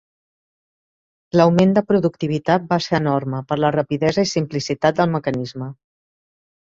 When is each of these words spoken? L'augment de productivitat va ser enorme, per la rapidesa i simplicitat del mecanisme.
L'augment 1.39 1.75
de 1.75 1.83
productivitat 1.91 2.65
va 2.73 2.79
ser 2.87 2.97
enorme, 3.01 3.43
per 3.53 3.61
la 3.63 3.71
rapidesa 3.79 4.25
i 4.29 4.33
simplicitat 4.33 5.03
del 5.03 5.13
mecanisme. 5.19 5.69